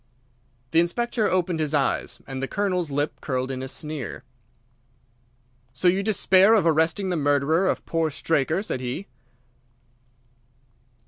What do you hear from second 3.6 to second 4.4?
a sneer.